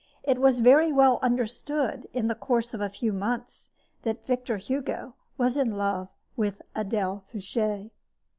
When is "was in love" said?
5.37-6.07